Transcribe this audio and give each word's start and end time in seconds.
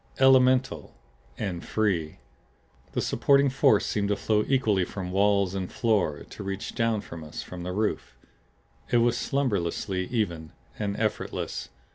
ELEMENTAL 0.17 0.95
and 1.37 1.63
free. 1.63 2.17
The 2.93 3.01
supporting 3.03 3.51
force 3.51 3.85
seemed 3.85 4.07
to 4.09 4.15
flow 4.15 4.43
equally 4.47 4.83
from 4.83 5.11
walls 5.11 5.53
and 5.53 5.71
floor; 5.71 6.23
to 6.27 6.43
reach 6.43 6.73
down 6.73 7.03
to 7.03 7.23
us 7.23 7.43
from 7.43 7.61
the 7.61 7.71
roof. 7.71 8.17
It 8.89 8.97
was 8.97 9.15
slumberously 9.15 10.07
even, 10.07 10.53
and 10.79 10.97
effortless. 10.99 11.69